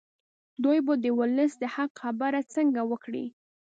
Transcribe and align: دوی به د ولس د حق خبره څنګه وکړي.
دوی 0.63 0.79
به 0.85 0.93
د 1.03 1.05
ولس 1.19 1.51
د 1.59 1.63
حق 1.73 1.91
خبره 2.03 2.39
څنګه 2.53 2.81
وکړي. 2.91 3.25